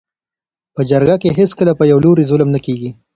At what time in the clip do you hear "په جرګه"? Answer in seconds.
0.75-1.15